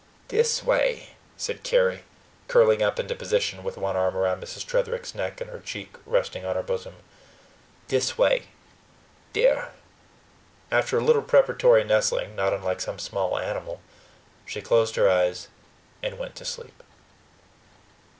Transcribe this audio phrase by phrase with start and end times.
[0.29, 2.01] "Dis way," said Carry,
[2.47, 4.65] curling up into position, with one arm around Mrs.
[4.65, 6.95] Tretherick's neck and her cheek resting on her bosom
[7.87, 8.47] "dis way
[9.31, 9.71] dere."
[10.71, 13.79] After a little preparatory nestling, not unlike some small animal,
[14.43, 15.49] she closed her eyes,
[16.01, 16.81] and went to sleep.